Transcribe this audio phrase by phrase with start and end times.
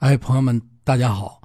[0.00, 1.42] 哎，朋友们，大家好。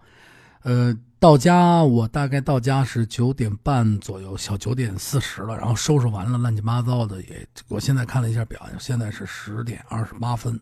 [0.64, 7.46] 呃，到家我大概到家是九点半左右，小九点四十了，然后收拾完了，乱七八糟的也。
[7.68, 10.58] 我现在看了一下表，现在是十点二十八分。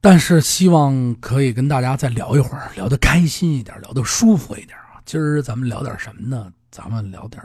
[0.00, 4.98] 但是希望可以跟大家再聊一会儿，聊得开心一点，聊得舒服一点啊。
[5.06, 6.52] 今儿咱们聊点什么呢？
[6.72, 7.40] 咱们聊点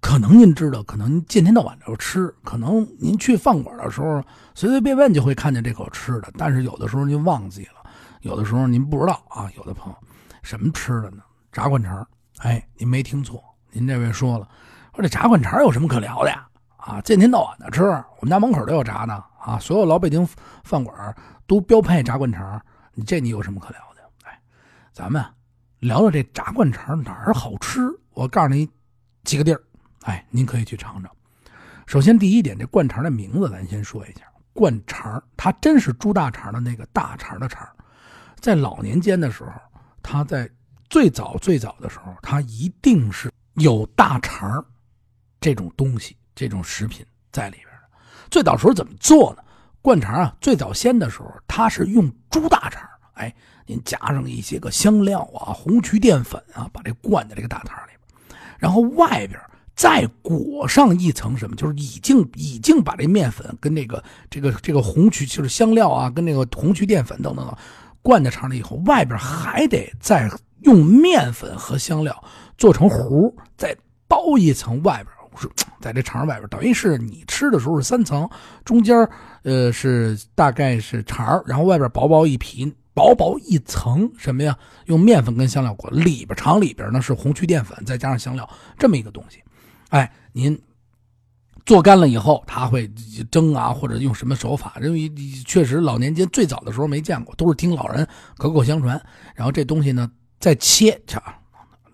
[0.00, 4.22] 可能您知道，可能您见天到晚就吃，可能您去饭馆的时候
[4.54, 7.81] 随随便便就会看见这口吃的，但是有的时候您忘记了。
[8.22, 9.98] 有的时候您不知道啊，有的朋友
[10.42, 11.22] 什么吃的呢？
[11.50, 12.06] 炸灌肠
[12.38, 14.48] 哎，您没听错，您这位说了，
[14.94, 16.46] 说这炸灌肠有什么可聊的呀？
[16.76, 20.26] 啊，见天到晚的吃，我们家门口都有炸的啊，所有老北京
[20.64, 21.14] 饭馆
[21.46, 22.60] 都标配炸灌肠
[22.94, 24.02] 你这你有什么可聊的？
[24.24, 24.40] 哎，
[24.92, 25.24] 咱们
[25.80, 27.80] 聊聊这炸灌肠哪儿好吃？
[28.10, 28.68] 我告诉你
[29.24, 29.60] 几个地儿，
[30.02, 31.10] 哎，您可以去尝尝。
[31.86, 37.68] 首先第一点，这灌肠的名字咱先说一下，灌肠它真是猪大肠的那个大肠的肠。
[38.42, 39.52] 在老年间的时候，
[40.02, 40.50] 他在
[40.90, 44.62] 最早最早的时候，他一定是有大肠
[45.40, 47.98] 这种东西、这种食品在里边的。
[48.30, 49.42] 最早时候怎么做呢？
[49.80, 52.82] 灌肠啊，最早先的时候，他是用猪大肠，
[53.14, 53.32] 哎，
[53.64, 59.38] 您加上一些个香料啊、红曲淀粉啊，把这灌在这个大肠里边，然后外边
[59.76, 67.56] 再裹上一层什么，就是已经已经把这面粉跟那个这个这个红曲就是香料啊，跟那个红曲淀粉等等等。
[68.02, 70.28] 灌在肠里以后，外边还得再
[70.60, 72.24] 用面粉和香料
[72.58, 75.06] 做成糊，再包一层外边。
[75.34, 75.48] 是
[75.80, 78.28] 在这肠外边，等于是你吃的时候是三层，
[78.66, 78.94] 中间
[79.44, 84.54] 呃是大概是肠，然后外边薄薄一皮，薄薄一层什么呀？
[84.84, 88.46] 用面粉跟香料裹，里边肠里边呢是红曲淀粉再加上香料
[88.78, 89.42] 这么一个东西。
[89.88, 90.60] 哎，您。
[91.64, 92.90] 做干了以后，他会
[93.30, 94.74] 蒸啊，或者用什么手法？
[94.82, 95.10] 因为
[95.46, 99.00] 确实老年间最早的时候没见过，都是听老人口口相传。
[99.34, 100.10] 然后这东西呢，
[100.40, 101.20] 再切，切，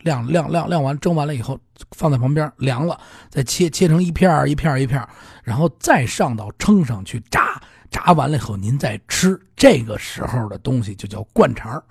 [0.00, 1.58] 晾晾晾晾完，蒸完了以后
[1.91, 5.06] 放在旁边凉了，再切切成一片一片一片
[5.43, 7.60] 然后再上到称上去炸，
[7.91, 9.38] 炸完了以后您再吃。
[9.54, 11.82] 这个时候的东西就叫灌肠。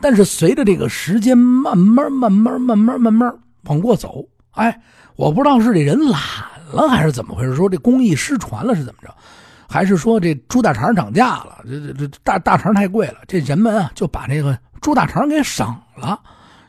[0.00, 4.82] 但是随着这个时间慢慢慢慢慢慢慢慢往过走，哎，
[5.14, 6.20] 我不知道是这人懒。
[6.70, 7.54] 了还是怎么回事？
[7.54, 9.14] 说这工艺失传了是怎么着？
[9.68, 11.58] 还是说这猪大肠涨价了？
[11.64, 16.20] 这这这大大肠太贵了，这人们啊就把这个猪大肠给省了，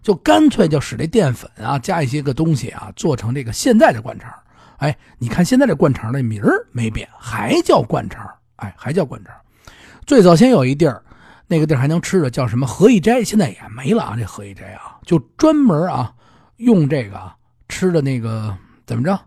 [0.01, 4.33] 就干脆就使这淀粉啊加一些个东西啊做成这个现在的灌肠。
[4.77, 8.27] 哎，你看现在这灌肠的名儿没变，还叫灌肠。
[8.57, 9.33] 哎，还叫灌肠。
[10.07, 10.99] 最早先有一地儿，
[11.45, 14.15] 那个地儿还能吃的叫什么何一斋，现在也没了啊。
[14.17, 16.11] 这何一斋啊，就专门啊
[16.57, 17.31] 用这个
[17.69, 18.55] 吃的那个
[18.87, 19.19] 怎么着？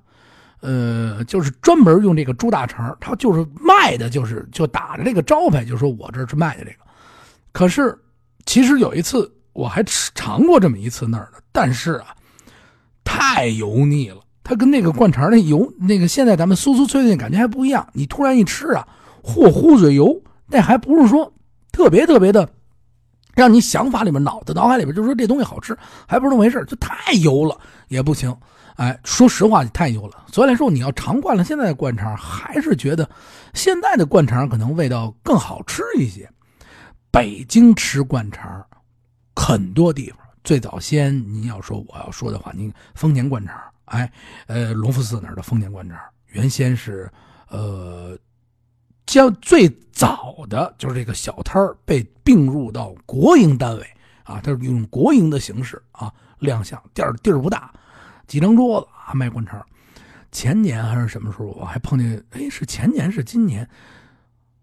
[0.61, 6.77] 呃，就是专门用这个猪大肠，他就是卖的，就是就打着这个招牌，就说我这是卖的这个。
[7.53, 7.99] 可是，
[8.47, 12.15] 其实有一次我还尝过这么一次那儿的，但是啊，
[13.05, 14.21] 太油腻了。
[14.43, 17.87] 它跟那个灌肠那油，那个现在咱们酥酥脆脆感觉还不一样。
[17.93, 18.87] 你突然一吃啊，
[19.23, 21.33] 嚯，呼嘴油，那还不是说
[21.71, 22.49] 特别特别的，
[23.35, 27.57] 让你想法里面脑子脑海里边就说这东西好吃，还不是那么回事就太油了
[27.89, 28.37] 也不行。
[28.77, 30.25] 哎，说实话，太油了。
[30.33, 33.09] 所以来说，你要尝惯了现在的灌肠，还是觉得
[33.53, 36.31] 现在的灌肠可能味道更好吃一些。
[37.11, 38.65] 北京吃灌肠，
[39.35, 44.11] 很多地方最早先，您要说我要说的话，您丰年灌肠，哎，
[44.47, 45.99] 呃，隆福寺那儿的丰年灌肠，
[46.29, 47.11] 原先是
[47.49, 48.17] 呃，
[49.07, 53.87] 将最早的就是这个小摊被并入到国营单位
[54.23, 57.73] 啊，它是用国营的形式啊亮相，店儿地儿不大。
[58.31, 59.61] 几张桌子啊，卖灌肠。
[60.31, 63.69] 前年还是什么时候，我还碰见，哎，是前年是今年，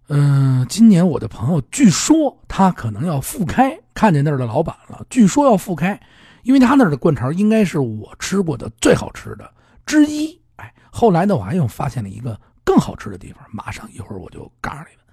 [0.07, 5.99] 嗯，今年我的朋友据说他可能要复开，看见那儿的老板了，据说要复开，
[6.43, 9.53] 因为他那儿的灌肠应该是我吃过的最好吃的
[9.85, 10.39] 之一。
[10.55, 15.05] 哎，后来呢，我还又发现了一个更好吃的地方，马上一会儿我就告诉你们。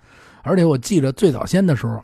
[0.44, 2.00] 而且我记着最早先的时候，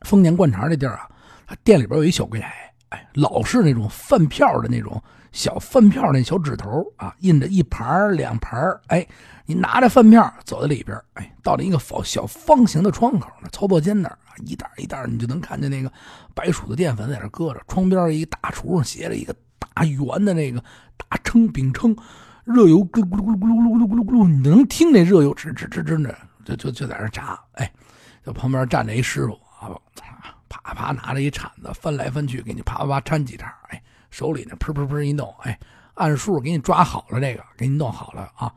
[0.00, 1.08] 丰年灌肠这地儿啊，
[1.46, 5.02] 他店里边有一小柜台，哎老是那种饭票的那种。
[5.30, 9.06] 小饭票那小纸头啊，印着一盘两盘哎，
[9.44, 15.92] 你拿着饭票走在里边哎，到了一个方小方形的窗口那操作间那儿，一袋一袋你就能看见那个
[16.34, 17.60] 白薯的淀粉在那搁着。
[17.68, 20.64] 窗边一个大厨上斜着一个大圆的那个
[20.96, 21.94] 大称饼称，
[22.44, 27.38] 热油咕噜咕噜咕噜咕噜咕噜咕噜咕噜，你能听那热油吱吱吱吱的，就就就在那炸。
[27.52, 27.70] 哎，
[28.24, 29.76] 在旁边站着一师傅啊，
[30.48, 33.54] 啪啪拿着一铲子翻来翻去，给你啪啪啪掺几茬。
[33.68, 33.82] 哎。
[34.10, 35.58] 手里呢，噗噗噗一弄，哎，
[35.92, 38.50] 按数给你抓好了，这个给你弄好了啊。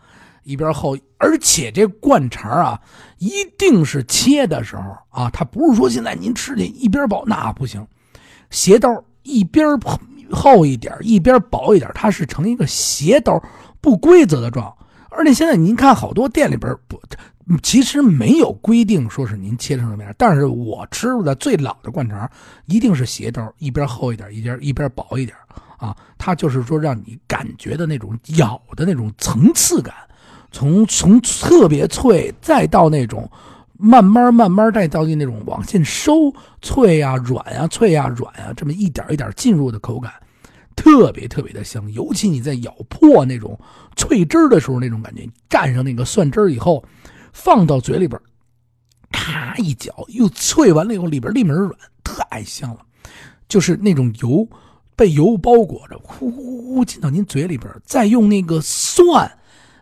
[0.44, 2.82] 一边厚，而且这灌肠啊，
[3.18, 7.86] 一定是切的时候啊，它不是说现在您吃去一边薄那不行，
[8.50, 8.90] 斜刀
[9.24, 9.68] 一边
[10.32, 13.38] 厚一点，一边薄一点，它是成一个斜刀
[13.82, 14.74] 不规则的状。
[15.10, 16.98] 而且现在您看好多店里边不，
[17.64, 22.30] 其实没有规定说是您切成什么样，但是我吃的最老的灌肠
[22.66, 25.36] 一定是斜刀，一边厚一点，一边一边薄一点
[25.78, 29.94] 啊，它就是说让你感觉的那种咬的那种层次感。
[30.54, 33.30] 从从特别脆，再到那种
[33.78, 36.14] 慢慢慢慢再到那种往进收
[36.62, 40.12] 脆呀、软呀、脆呀、软呀，这么一点一点进入的口感，
[40.76, 41.90] 特别特别的香。
[41.94, 43.58] 尤其你在咬破那种
[43.96, 46.84] 脆汁的时候，那种感觉，蘸上那个蒜汁以后，
[47.34, 48.20] 放到嘴里边，
[49.12, 51.72] 咔一嚼，又脆完了以后，里边立马软，
[52.04, 52.80] 太香了。
[53.48, 54.48] 就是那种油
[54.96, 59.40] 被油包裹着，呼呼呼进到您嘴里边，再用那个蒜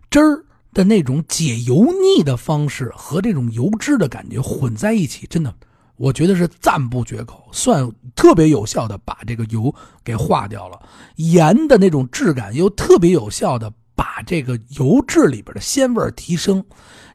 [0.09, 0.45] 汁儿。
[0.71, 5.51] 的那种解油腻的方式和这种油脂的感觉混在一起，真的，
[5.95, 7.49] 我觉得是赞不绝口。
[7.51, 9.73] 蒜特别有效的把这个油
[10.03, 10.79] 给化掉了，
[11.15, 16.63] 盐的那种质感又特别有效的把这个油质里边的鲜味提升，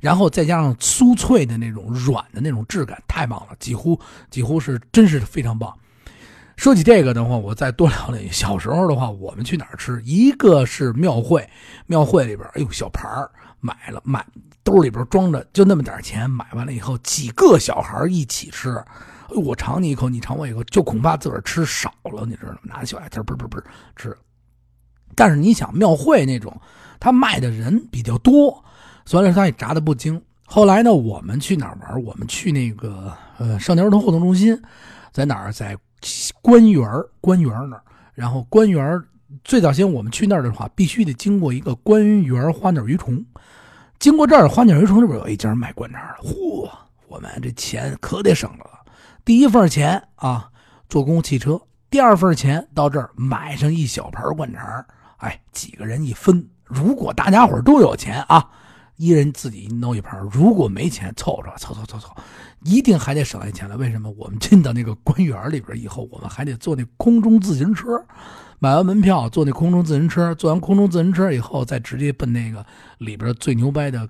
[0.02, 3.98] 然后再加上酥脆的那种软的那种质感，太棒了，几乎
[4.30, 5.74] 几乎是真是非常棒。
[6.58, 8.20] 说起这个的话，我再多聊聊。
[8.30, 10.02] 小时候的话，我们去哪儿吃？
[10.04, 11.48] 一个是庙会，
[11.86, 13.30] 庙会里边，哎呦，小盘儿。
[13.60, 14.22] 买了，买
[14.62, 18.78] 兜里边装着就那么点钱，买完了以后几个小孩一起吃，
[19.30, 22.58] 我尝你一口，你尝我一口，就恐怕自个儿吃少了，你知道吗？
[22.62, 23.58] 拿小牙签嘣嘣嘣
[23.96, 24.14] 吃。
[25.16, 26.54] 但是你想庙会那种，
[27.00, 28.62] 他卖的人比较多，
[29.04, 30.20] 所以说他也炸的不精。
[30.46, 32.02] 后来呢，我们去哪儿玩？
[32.04, 34.60] 我们去那个呃少年儿童活动中心，
[35.12, 35.52] 在哪儿？
[35.52, 35.76] 在
[36.42, 36.86] 官园
[37.20, 37.82] 官园那儿。
[38.12, 39.02] 然后官园
[39.42, 43.24] 最早先我们去那儿的话，必须得经过一个官园花鸟鱼虫。
[43.98, 46.70] 经过这儿，花鸟鱼虫这边有一家卖灌肠的，嚯，
[47.08, 48.80] 我们这钱可得省着了。
[49.24, 50.50] 第一份钱啊，
[50.88, 51.56] 坐公共汽车；
[51.88, 54.84] 第二份钱到这儿买上一小盘灌肠，
[55.18, 56.48] 哎，几个人一分。
[56.64, 58.50] 如果大家伙都有钱啊，
[58.96, 62.14] 一人自己弄一盘；如果没钱，凑着凑凑凑凑，
[62.64, 63.76] 一定还得省下钱来。
[63.76, 64.10] 为什么？
[64.12, 68.04] 我们进到那个官园里边以后，我们还得坐那空中自行车。
[68.60, 72.64] 买完门票，坐那空中自行车，坐完空中自行车以后，再直接奔那个
[72.98, 74.08] 里边最牛掰的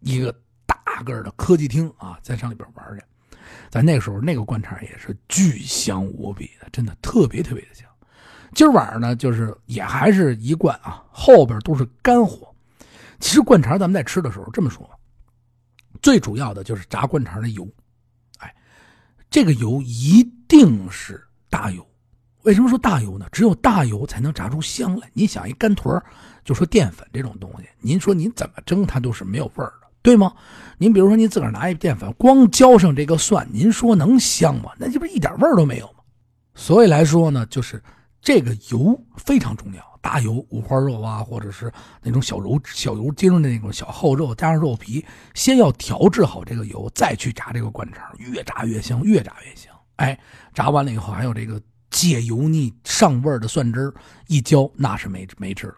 [0.00, 0.34] 一个
[0.66, 3.04] 大个的科技厅啊，再上里边玩去。
[3.70, 7.86] 在那个时候，那个官场也是巨香无比的，真的特别特别的香。
[8.54, 12.48] 今儿晚上呢，就是也还是一贯啊，后边都是干货。
[13.18, 14.88] 其实灌肠咱们在吃的时候这么说，
[16.00, 17.66] 最主要的就是炸灌肠的油，
[18.38, 18.54] 哎，
[19.30, 21.86] 这个油一定是大油。
[22.42, 23.26] 为什么说大油呢？
[23.30, 25.08] 只有大油才能炸出香来。
[25.12, 26.02] 你想一干坨
[26.44, 30.34] 就说淀粉这种东西，您说您怎么蒸它都是没有味儿的，对吗？
[30.76, 34.72] 您比如说您自个儿拿一淀粉，光浇上这个蒜，您说能香吗？
[34.76, 36.02] 那这不是一点味儿都没有吗？
[36.56, 37.80] 所以来说呢，就是
[38.22, 40.00] 这个油非常重要。
[40.00, 41.70] 大油五花肉啊，或者是
[42.00, 45.04] 那种小油小油精的那种小厚肉，加上肉皮，
[45.34, 49.70] 先要调制好这个油，再去炸这个灌肠，越炸越香，越炸越香。
[49.96, 50.18] 哎，
[50.54, 51.60] 炸完了以后还有这个。
[51.92, 53.92] 解油腻上味的蒜汁
[54.26, 55.76] 一浇，那是没没治了。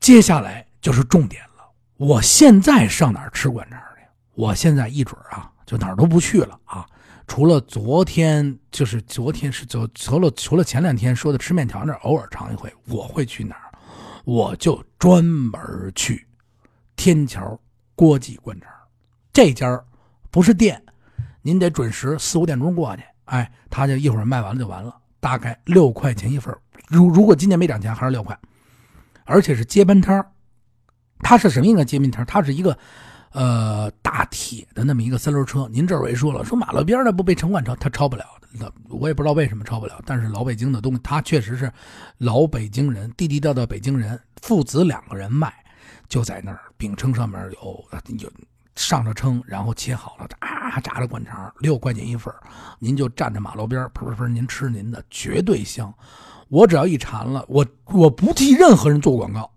[0.00, 1.64] 接下来就是重点了。
[1.96, 4.02] 我现在上哪儿吃灌肠去？
[4.34, 6.84] 我现在一准啊，就哪儿都不去了啊！
[7.26, 13.72] 除了昨天，就是昨天是昨除了除了前两天说的吃面条那儿偶尔尝一回，我会去哪儿？
[14.24, 15.60] 我就专门
[15.94, 16.26] 去
[16.96, 17.58] 天桥
[17.94, 18.70] 郭记灌肠。
[19.32, 19.82] 这家
[20.30, 20.82] 不是店，
[21.42, 23.02] 您得准时四五点钟过去。
[23.24, 26.54] 哎，他就一会儿卖完了就完了，大概六块钱一份
[26.88, 28.38] 如如果今年没涨价，还是六块，
[29.24, 30.24] 而且是接班摊
[31.20, 32.78] 它是什么一个接班摊它是一个，
[33.34, 35.68] 呃，大铁的那么一个三轮车。
[35.70, 38.24] 您这儿也说了，说马路边的不被城管抄，他抄不了
[38.58, 38.72] 的。
[38.88, 41.70] 我也不知道为什么抄不了，但是老北京的东西，他确实是
[42.18, 45.52] 老北京人，地地道道北京人，父子两个人卖，
[46.08, 47.84] 就在那儿饼铛上面有
[48.18, 48.32] 有。
[48.76, 52.34] 上着称，然后切好了，啊，炸着灌肠，六块钱一份
[52.80, 55.94] 您就站着马路边，噗噗噗，您吃您的，绝对香。
[56.48, 59.48] 我只要一馋了，我我不替任何人做广告，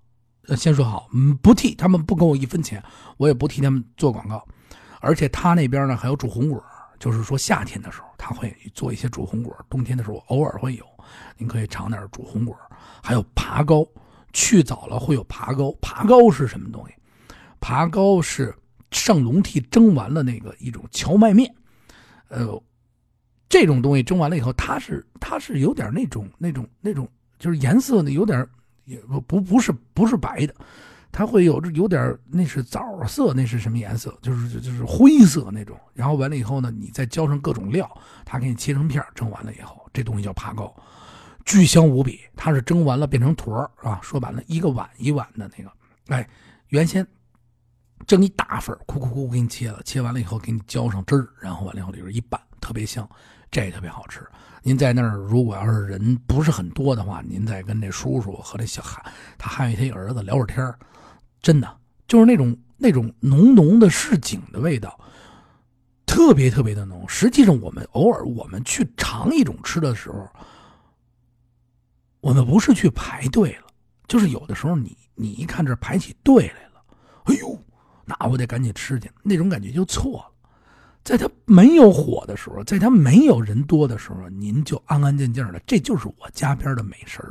[0.55, 2.81] 先说好，嗯，不替他们不给我一分钱，
[3.17, 4.45] 我也不替他们做广告。
[5.01, 6.63] 而且他那边呢还有煮红果，
[6.99, 10.85] 就是说夏天的时候他会做一些煮红果，冬天的时候偶尔会有，
[11.37, 12.55] 您可以尝点煮红果。
[13.03, 13.85] 还有爬糕，
[14.33, 16.93] 去早了会有爬糕，爬糕是什么东西？
[17.59, 18.55] 爬糕是。
[18.91, 21.53] 上笼屉蒸完了那个一种荞麦面，
[22.29, 22.63] 呃，
[23.49, 27.05] 这种东西蒸完了以后，它是它是有点那种那种那种，
[27.37, 28.47] 就是颜色呢有点
[28.87, 30.55] 也不不不是不是白的，
[31.11, 34.17] 它会有有点那是枣色，那是什么颜色？
[34.21, 35.77] 就是就是灰色那种。
[35.93, 37.87] 然后完了以后呢，你再浇上各种料，
[38.25, 40.73] 它给你切成片蒸完了以后，这东西叫爬糕，
[41.45, 42.21] 巨香无比。
[42.35, 45.71] 它是蒸完了变成坨儿啊，说白了一个碗一碗的那个。
[46.07, 46.27] 哎，
[46.69, 47.05] 原先
[48.05, 53.09] 蒸一大份，哭哭哭给你切了，切完了以后给你浇上汁儿，然后完了以后里边一拌，特别香，
[53.51, 54.21] 这特别好吃。
[54.63, 59.01] 您在那儿，如果要是人不是很多的话，您再跟这叔叔和这小孩，
[59.37, 60.73] 他还有他一儿子聊会儿天
[61.41, 61.77] 真的
[62.07, 64.99] 就是那种那种浓浓的市井的味道，
[66.05, 67.07] 特别特别的浓。
[67.07, 70.27] 实际上，我们偶尔我们去尝一种吃的时候，
[72.19, 73.67] 我们不是去排队了，
[74.07, 76.83] 就是有的时候你你一看这排起队来了，
[77.25, 77.57] 哎呦，
[78.03, 80.31] 那我得赶紧吃去，那种感觉就错了。
[81.07, 87.23] 在他没有火的时候，在他没有人多的时候，您就安安静静的，这就是我家边的美食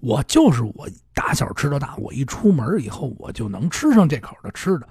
[0.00, 4.86] 我就是我打小吃到大，我一出门以后，我就能吃上这口的吃的，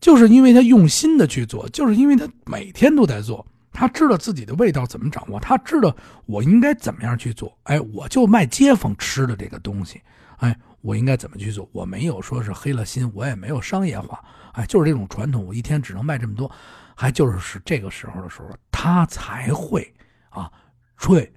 [0.00, 5.94] 就是因为他用心的去做，就是因为他每天都在做，他知道自己的味道怎么掌握，他知道
[6.26, 7.56] 我应该怎么样去做。
[7.62, 10.00] 哎，我就卖街坊吃的这个东西，
[10.38, 11.68] 哎，我应该怎么去做？
[11.70, 14.20] 我没有说是黑了心，我也没有商业化，
[14.54, 16.50] 哎，就是这种传统，我一天只能卖这么多。
[16.94, 19.92] 还就是是这个时候的时候，他才会
[20.30, 20.50] 啊，
[20.94, 21.32] 会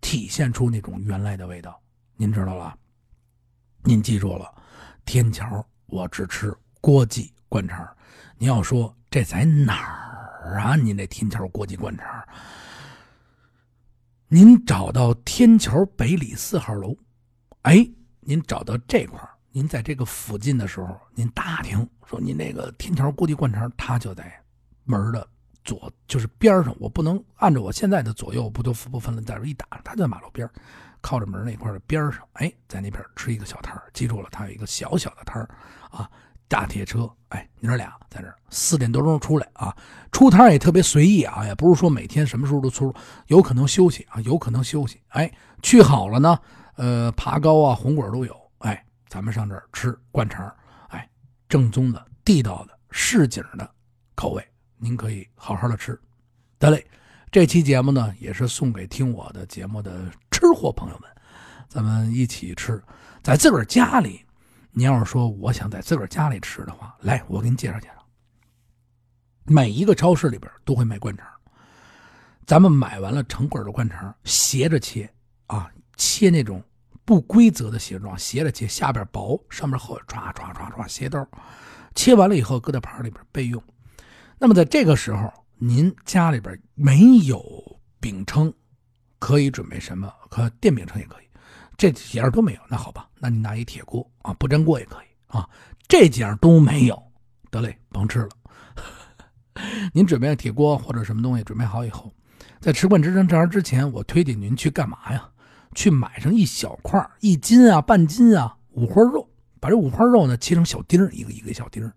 [0.00, 1.80] 体现出那种原来的味道。
[2.16, 2.76] 您知道吧？
[3.82, 4.52] 您记住了？
[5.04, 7.88] 天桥我只吃锅记灌肠。
[8.36, 10.76] 您要说这在哪儿啊？
[10.76, 12.06] 您这天桥锅记灌肠，
[14.28, 16.94] 您找到天桥北里四号楼，
[17.62, 17.88] 哎，
[18.20, 19.18] 您找到这块
[19.50, 24.40] 您在这个附近的时候，您打听说您那个天桥锅记灌肠，他就在。
[24.88, 25.26] 门的
[25.64, 30.48] 左就是边上，我不能按照我现在的左右不都不分了，在这一打，他在马路边
[31.00, 35.46] 靠着门那块的边上，哎，在那边吃一个小摊记住了，他有一个小小的摊
[35.90, 36.10] 啊，
[36.48, 39.76] 大铁车，哎，娘俩在这四点多钟出来啊，
[40.10, 42.92] 出摊也特别随意啊，也不是说每天什么时候都出，
[43.26, 45.30] 有可能休息啊，有可能休息，哎，
[45.62, 46.38] 去好了呢，
[46.76, 50.50] 呃，爬高啊，红果都有，哎，咱们上这儿吃灌肠，
[50.88, 51.06] 哎，
[51.46, 53.70] 正宗的、地道的、市井的
[54.14, 54.42] 口味。
[54.78, 55.98] 您可以好好的吃，
[56.58, 56.86] 得嘞。
[57.30, 61.10] 这期节目呢，也是送给听我的节目的吃货朋友们，
[61.68, 62.82] 咱们一起吃。
[63.22, 64.24] 在自个儿家里，
[64.70, 67.94] 您要是说我想在自个儿家里吃的话，来，我给您介绍介绍。
[69.44, 71.26] 每一个超市里边都会卖灌肠，
[72.46, 75.12] 咱们买完了成捆的灌肠，斜着切
[75.48, 76.62] 啊，切那种
[77.04, 81.26] 不规则的斜状，斜着切，下边薄，上面厚，唰唰唰唰斜刀，
[81.94, 83.62] 切完了以后搁在盘里边备用。
[84.40, 87.42] 那么在这个时候，您家里边没有
[87.98, 88.52] 饼铛，
[89.18, 90.12] 可以准备什么？
[90.30, 91.24] 可电饼铛也可以，
[91.76, 92.60] 这几样都没有。
[92.68, 95.48] 那好吧，那你拿一铁锅啊，不粘锅也可以啊。
[95.88, 97.02] 这几样都没有，
[97.50, 98.28] 得嘞，甭吃了。
[99.92, 102.14] 您准备铁锅或者什么东西准备好以后，
[102.60, 105.28] 在吃惯之蒸肠之前，我推荐您去干嘛呀？
[105.74, 109.28] 去买上一小块一斤啊，半斤啊，五花肉，
[109.58, 111.92] 把这五花肉呢切成小丁一个一个小丁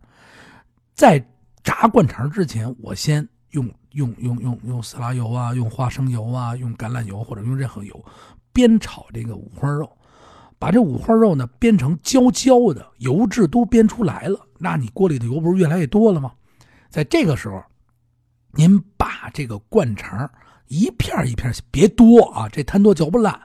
[0.95, 1.23] 在。
[1.63, 8.05] 炸灌肠之前，我先用用用用用色拉油啊，用花生油啊，用橄榄油或者用任何油，
[8.53, 9.89] 煸炒这个五花肉，
[10.57, 16.31] 把这五花肉呢煸成焦焦的，油脂都煸出来了，那你锅里的油不是越来越多了吗？
[16.89, 17.63] 在这个时候，
[18.53, 20.29] 您把这个灌肠
[20.67, 23.39] 一片一片，别多啊，这摊多嚼不烂，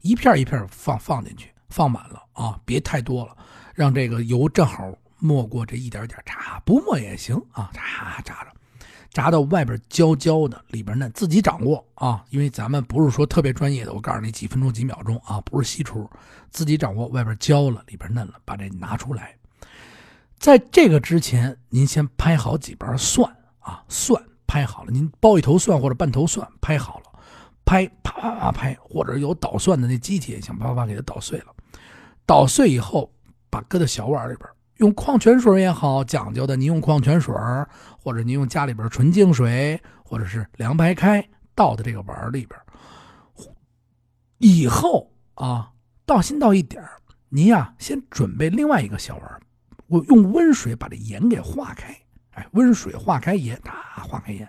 [0.00, 3.36] 一片一片放放进去，放满了啊，别太多了，
[3.74, 4.92] 让这个油正好。
[5.20, 7.70] 没过这一点点炸，不没也行啊！
[7.72, 8.50] 炸炸着，
[9.10, 12.24] 炸到外边焦焦的，里边嫩，自己掌握啊！
[12.30, 16.08] 因为咱们不是说特别专业的，我告诉你几分钟几秒钟啊，不是西厨，
[16.50, 17.06] 自己掌握。
[17.08, 19.36] 外边焦了，里边嫩了，把这拿出来。
[20.38, 27.20] 在这个之前，您先拍好几瓣蒜啊，蒜拍好了，您包一头蒜或者半头蒜拍好了，
[27.64, 31.54] 拍啪啪啪拍，或者有捣蒜的那机器也行，啪啪啪给它捣碎了。
[32.24, 33.12] 捣碎以后，
[33.50, 34.48] 把搁到小碗里边。
[34.80, 37.34] 用矿泉水也好，讲究的，您用矿泉水
[37.98, 41.22] 或者您用家里边纯净水，或者是凉白开
[41.54, 42.58] 倒在这个碗里边。
[44.38, 45.70] 以后啊，
[46.06, 46.82] 倒新倒一点
[47.28, 49.40] 您呀先准备另外一个小碗，
[49.86, 51.94] 我用温水把这盐给化开。
[52.30, 54.48] 哎，温水化开盐，啊，化开盐，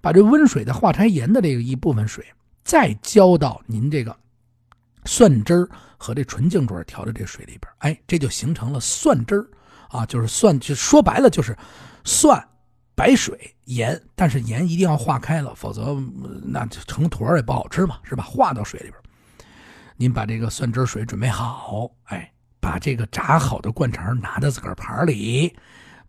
[0.00, 2.24] 把这温水的化开盐的这个一部分水，
[2.62, 4.16] 再浇到您这个
[5.04, 7.62] 蒜汁儿和这纯净水调的这水里边。
[7.78, 9.44] 哎，这就形成了蒜汁儿。
[9.94, 11.56] 啊，就是蒜，就说白了就是
[12.02, 12.44] 蒜、
[12.96, 15.96] 白水、盐，但是盐一定要化开了，否则
[16.42, 18.24] 那就成坨也不好吃嘛，是吧？
[18.24, 18.94] 化到水里边，
[19.96, 25.54] 您把这个蒜汁水准备好，哎，把这个炸好的灌肠拿到自个儿盘里，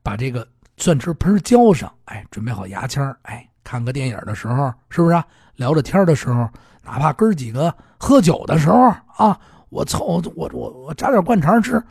[0.01, 5.23] 把这个蒜汁盆浇上，哎，准备好牙签哎，看个电影的时候，是不是啊？
[5.57, 6.49] 聊着天的时候，
[6.81, 9.39] 哪怕哥几个喝酒的时候啊，
[9.75, 11.83] 我凑我我我炸点灌肠吃，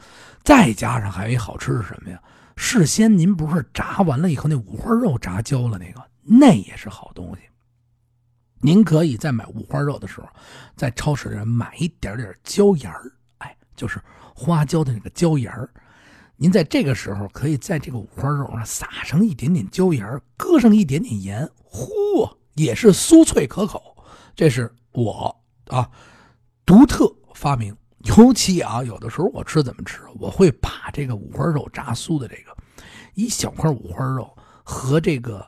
[0.43, 2.19] 再加上还有一好吃是什么呀？
[2.57, 7.43] 事先您不是炸完了以后那五花肉炸焦了那个，那也是好东西。
[8.63, 10.29] 您可以在买五花肉的时候，
[10.75, 14.01] 在超市里买一点点椒盐儿，哎，就是
[14.35, 15.69] 花椒的那个椒盐儿。
[16.37, 23.95] 您在这个时候可以在这个五花肉上撒上一点点椒盐儿，搁上一点点盐，嚯，也是酥脆可口。
[24.35, 25.37] 这是我
[25.67, 25.91] 啊
[26.65, 27.77] 独特发明。
[28.17, 30.01] 尤其啊，有的时候我吃怎么吃？
[30.19, 32.57] 我会把这个五花肉炸酥的这个
[33.15, 35.47] 一小块五花肉和这个。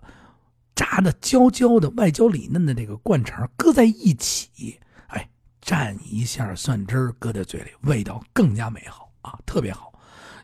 [0.79, 5.27] 炸的焦焦的、外焦里嫩的这个灌肠搁在一起，哎，
[5.65, 9.91] 蘸一下蒜汁搁在嘴里，味道更加美好啊，特别好。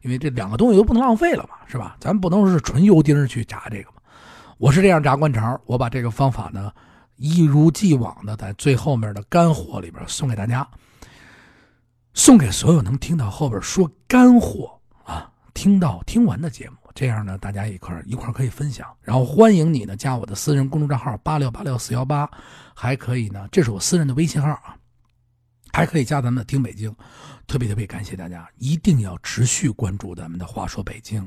[0.00, 1.98] 因为这两个东西都不能浪费了嘛，是吧？
[2.00, 3.96] 咱不能是纯油丁去炸这个嘛。
[4.56, 6.72] 我是这样炸灌肠，我把这个方法呢，
[7.16, 10.66] 一如既往的在最后面的干货里边送给大家，
[12.14, 16.76] 送给所有能听到后边说干货啊，听到听完的节目。
[16.94, 22.30] 这样呢，大家一块一块可以分享，然后欢迎你呢加我的私人公众账号八六八六四幺八，
[22.74, 24.76] 还可以呢，这是我私人的微信号啊，
[25.72, 26.94] 还可以加咱们的听北京，
[27.46, 31.26] 特别特别感谢大家，一定要持续关注咱们的话说北京，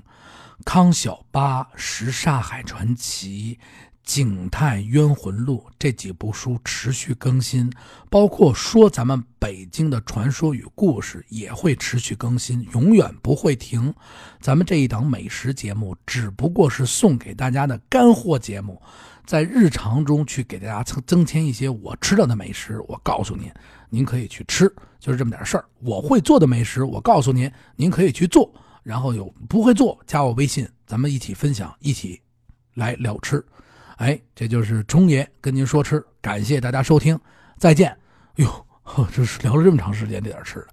[0.65, 3.55] 康小八什刹海传奇。
[4.05, 7.69] 《景泰冤魂录》这几部书持续更新，
[8.09, 13.93] 包括说咱们北京的传说与故事也会持续更新，永远不会停。
[14.39, 18.79] 咱们这一档美食节目只不过是送给大家的干货节目，
[19.25, 22.79] 在日常中去给大家增增添一些我吃到的美食。
[22.87, 23.51] 我告诉您，
[23.89, 25.65] 您可以去吃，就是这么点事儿。
[25.79, 28.53] 我会做的美食，我告诉您，您可以去做。
[28.83, 32.21] 然后有不会做，加我微信，咱们一起分享，一起
[32.75, 33.43] 来聊吃。
[33.97, 37.19] 哎，这就是冲爷跟您说吃，感谢大家收听，
[37.57, 37.89] 再见。
[38.35, 40.67] 哎呦，这是聊了这么长时间这点吃的，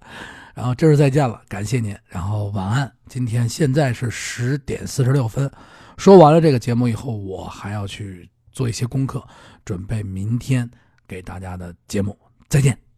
[0.53, 2.91] 然后这是再见了，感谢您，然后晚安。
[3.07, 5.49] 今天现在是十点四十六分，
[5.97, 9.25] 说完了这个节目以后，我还要去做一些功课，
[9.63, 10.69] 准备明天
[11.07, 12.17] 给大家的节目。
[12.49, 12.92] 再见。